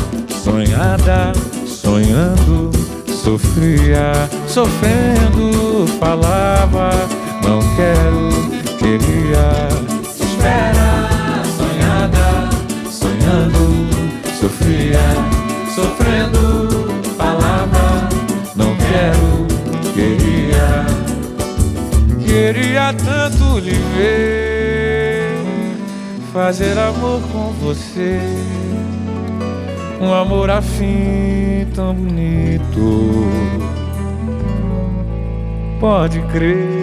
[0.44, 1.32] sonhada,
[1.66, 2.72] sonhando,
[3.08, 4.12] sofria,
[4.48, 6.90] sofrendo, falava,
[7.44, 8.30] não quero,
[8.80, 9.68] queria.
[10.20, 10.90] Espera,
[11.58, 12.50] sonhada,
[12.90, 13.64] sonhando,
[14.40, 15.06] sofria,
[15.76, 18.10] sofrendo, falava,
[18.56, 19.48] não quero,
[19.94, 20.86] queria.
[22.26, 25.17] Queria tanto lhe ver,
[26.38, 28.20] fazer amor com você.
[30.00, 33.24] Um amor afim tão bonito.
[35.80, 36.77] Pode crer.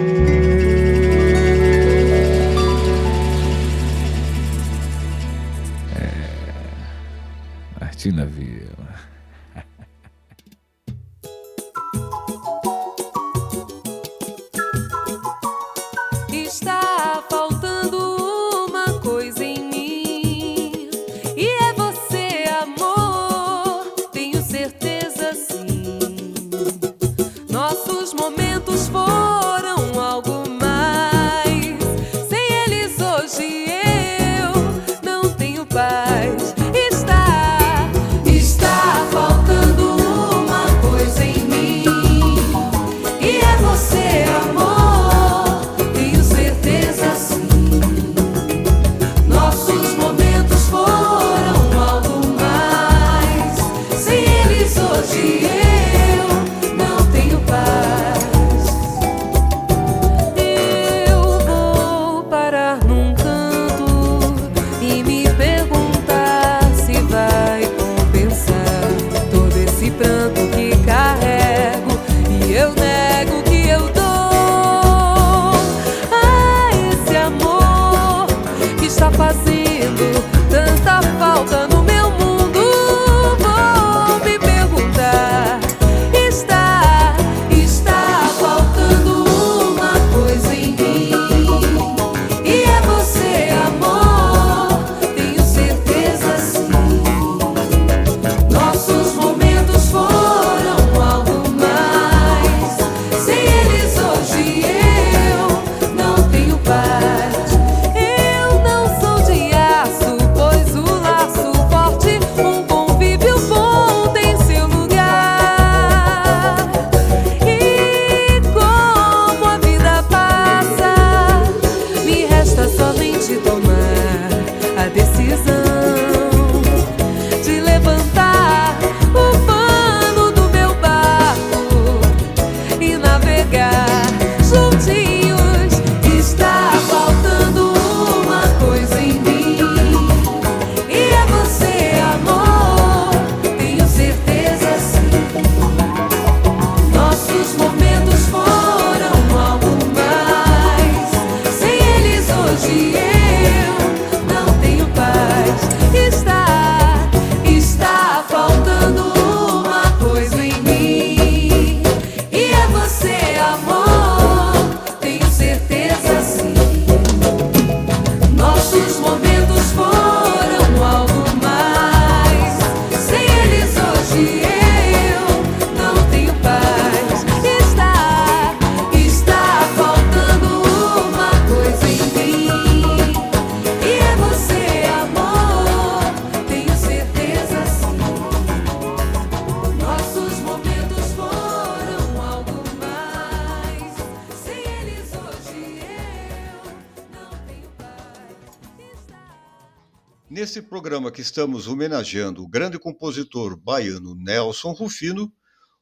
[201.15, 205.31] Que estamos homenageando o grande compositor baiano Nelson Rufino,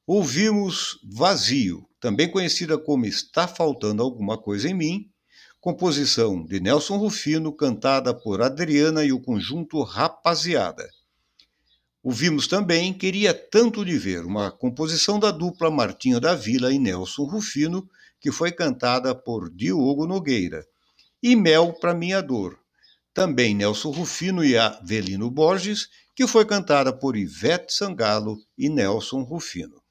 [0.06, 5.10] ouvimos Vazio, também conhecida como Está Faltando Alguma Coisa em Mim,
[5.60, 10.88] composição de Nelson Rufino, cantada por Adriana e o conjunto Rapaziada.
[12.04, 17.24] Ouvimos também Queria Tanto Lhe Ver, uma composição da dupla Martinho da Vila e Nelson
[17.24, 17.90] Rufino,
[18.22, 20.64] que foi cantada por Diogo Nogueira.
[21.24, 22.63] e Mel para Minha Dor.
[23.14, 29.82] Também Nelson Rufino e Avelino Borges, que foi cantada por Ivete Sangalo e Nelson Rufino.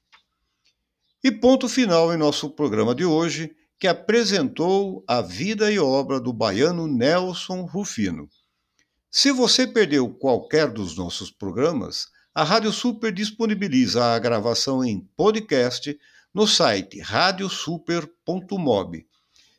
[1.23, 6.33] E ponto final em nosso programa de hoje, que apresentou a vida e obra do
[6.33, 8.27] baiano Nelson Rufino.
[9.09, 15.97] Se você perdeu qualquer dos nossos programas, a Rádio Super disponibiliza a gravação em podcast
[16.33, 19.05] no site radiosuper.mob,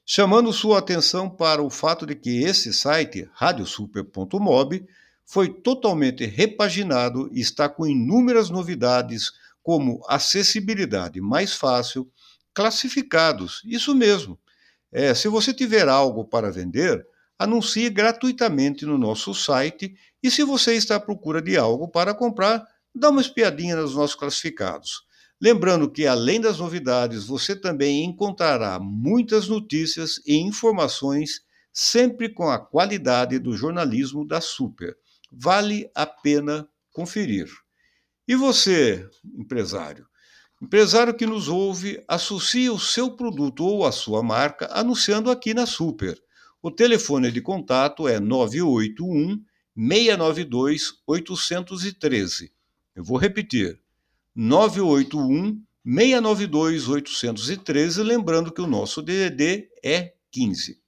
[0.06, 4.86] chamando sua atenção para o fato de que esse site, radiosuper.mob,
[5.24, 9.32] foi totalmente repaginado e está com inúmeras novidades,
[9.62, 12.10] como acessibilidade mais fácil,
[12.52, 14.38] classificados, isso mesmo.
[14.92, 17.04] É, se você tiver algo para vender,
[17.38, 22.64] anuncie gratuitamente no nosso site e se você está à procura de algo para comprar,
[22.94, 25.04] dá uma espiadinha nos nossos classificados.
[25.40, 32.58] Lembrando que, além das novidades, você também encontrará muitas notícias e informações, sempre com a
[32.58, 34.96] qualidade do jornalismo da Super.
[35.30, 37.48] Vale a pena conferir.
[38.26, 40.06] E você, empresário?
[40.62, 45.66] Empresário que nos ouve, associe o seu produto ou a sua marca anunciando aqui na
[45.66, 46.18] Super.
[46.62, 49.44] O telefone de contato é 981
[49.76, 52.50] 692 813.
[52.94, 53.83] Eu vou repetir.
[54.34, 60.80] 981 692 813, lembrando que o nosso DDD é 15.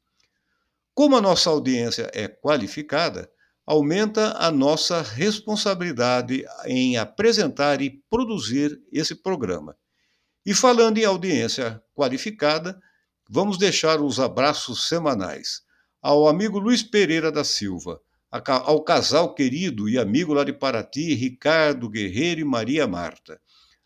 [0.95, 3.31] Como a nossa audiência é qualificada,
[3.67, 9.77] aumenta a nossa responsabilidade em apresentar e produzir esse programa.
[10.45, 12.81] E falando em audiência qualificada,
[13.29, 15.63] vamos deixar os abraços semanais
[16.01, 21.89] ao amigo Luiz Pereira da Silva, ao casal querido e amigo lá de Paraty, Ricardo
[21.89, 23.41] Guerreiro e Maria Marta,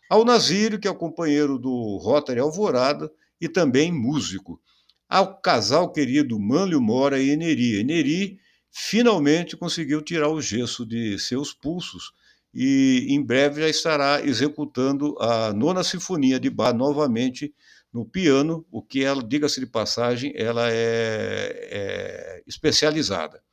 [0.09, 4.59] ao Nazírio, que é o companheiro do Rotary Alvorada e também músico,
[5.07, 7.79] ao casal querido Mânlio Mora e Eneri.
[7.79, 8.39] Eneri
[8.69, 12.13] finalmente conseguiu tirar o gesso de seus pulsos
[12.53, 17.53] e em breve já estará executando a nona sinfonia de Bach novamente
[17.93, 23.43] no piano, o que ela, diga-se de passagem, ela é, é especializada.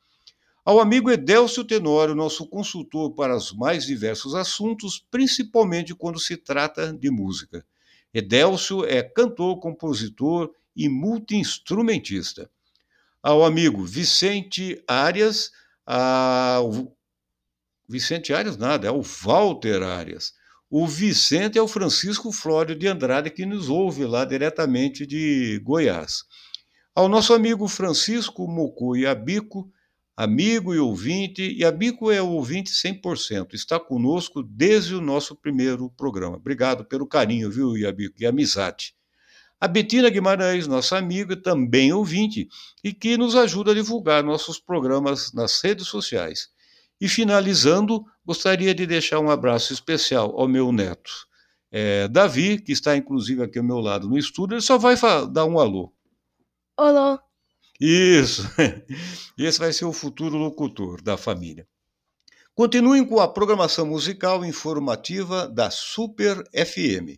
[0.69, 6.93] Ao amigo Edelcio Tenório, nosso consultor para os mais diversos assuntos, principalmente quando se trata
[6.93, 7.65] de música.
[8.13, 12.51] Edelcio é cantor, compositor e multiinstrumentista.
[13.23, 15.49] Ao amigo Vicente Arias,
[15.83, 16.95] ao...
[17.87, 20.33] Vicente Arias nada, é o Walter Arias.
[20.69, 26.25] O Vicente é o Francisco Flório de Andrade, que nos ouve lá diretamente de Goiás.
[26.93, 29.67] Ao nosso amigo Francisco Mocu e Abico,
[30.19, 35.89] amigo e ouvinte, e Abico é o ouvinte 100%, está conosco desde o nosso primeiro
[35.91, 36.35] programa.
[36.35, 38.93] Obrigado pelo carinho, viu, Iabico, e amizade.
[39.61, 42.49] A Betina Guimarães, nossa amiga, também ouvinte,
[42.83, 46.49] e que nos ajuda a divulgar nossos programas nas redes sociais.
[46.99, 51.29] E finalizando, gostaria de deixar um abraço especial ao meu neto,
[51.71, 54.97] é, Davi, que está inclusive aqui ao meu lado no estúdio, ele só vai
[55.31, 55.93] dar um alô.
[56.77, 57.23] Olá.
[57.79, 58.43] Isso.
[59.37, 61.67] Esse vai ser o futuro locutor da família.
[62.53, 67.17] Continuem com a programação musical informativa da Super FM.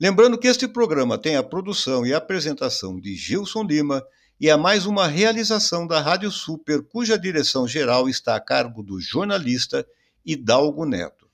[0.00, 4.04] Lembrando que este programa tem a produção e apresentação de Gilson Lima
[4.40, 9.00] e é mais uma realização da Rádio Super, cuja direção geral está a cargo do
[9.00, 9.84] jornalista
[10.24, 11.28] Hidalgo Neto.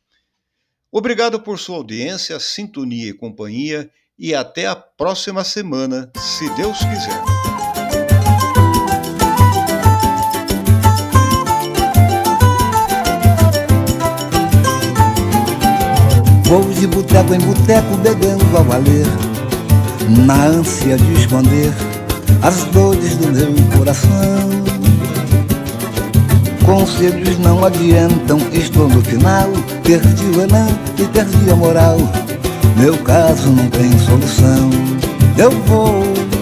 [0.90, 7.73] Obrigado por sua audiência, sintonia e companhia e até a próxima semana, se Deus quiser.
[16.54, 19.06] Vou de boteco em boteco bebendo a valer
[20.24, 21.72] Na ânsia de esconder
[22.42, 24.50] as dores do meu coração.
[26.64, 29.50] Conselhos não adiantam, estou no final
[29.82, 31.96] Perdi o elan e perdi a moral
[32.76, 34.70] Meu caso não tem solução.
[35.36, 36.33] Eu vou Vou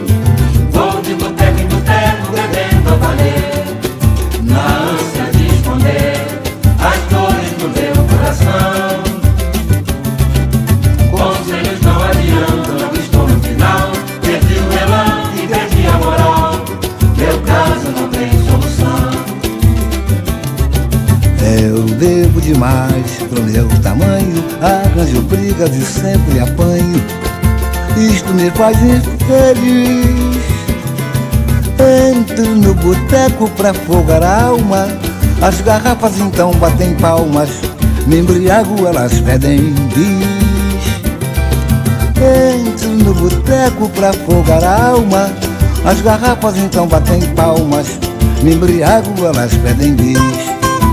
[25.71, 27.03] E sempre apanho.
[27.97, 30.43] Isto me faz infeliz
[31.83, 34.87] Entro no boteco pra afogar a alma.
[35.41, 37.51] As garrafas então batem palmas.
[38.07, 41.03] Me embriago, elas pedem bis.
[42.17, 45.31] Entro no boteco pra afogar a alma.
[45.85, 47.99] As garrafas então batem palmas,
[48.43, 50.19] me embriago, elas pedem bis.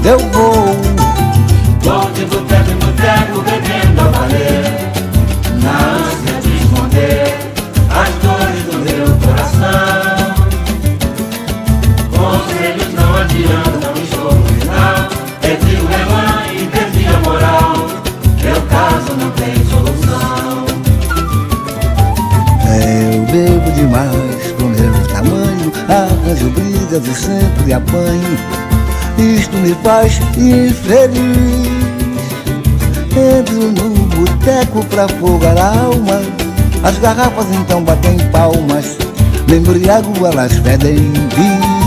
[0.04, 0.76] Eu vou,
[1.82, 2.59] Vou de boteco
[27.00, 28.38] arranjo brigas e sempre apanho.
[29.18, 31.70] Isto me faz infeliz.
[33.12, 36.22] Entro no boteco pra afogar a alma.
[36.84, 38.98] As garrafas então batem palmas.
[39.48, 41.80] Me embriago, elas pedem bis.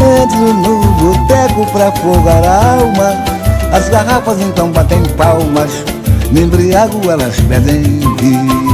[0.00, 3.24] Entro no boteco pra afogar a alma.
[3.72, 5.70] As garrafas então batem palmas.
[6.30, 7.82] Me embriago, elas pedem
[8.20, 8.67] bis.